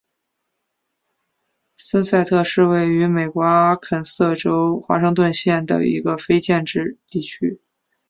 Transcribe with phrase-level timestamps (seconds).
[1.77, 7.61] 森塞特是位于美国阿肯色州华盛顿县的一个非建制地区。